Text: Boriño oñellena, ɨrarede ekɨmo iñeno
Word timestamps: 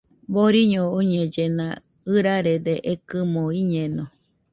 Boriño 0.33 0.81
oñellena, 0.97 1.67
ɨrarede 2.13 2.73
ekɨmo 2.91 3.43
iñeno 3.61 4.03